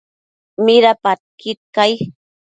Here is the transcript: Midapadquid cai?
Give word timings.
Midapadquid 0.65 1.59
cai? 1.75 1.91